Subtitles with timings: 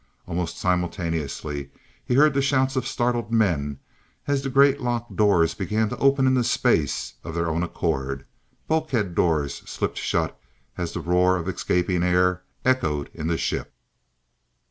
[0.25, 1.69] Almost simultaneously
[2.03, 3.77] he heard the shouts of startled men
[4.25, 8.25] as the great lock doors began to open into space of their own accord,
[8.67, 10.35] bulkhead doors slipped shut
[10.75, 13.75] as the roar of escaping air echoed in the ship.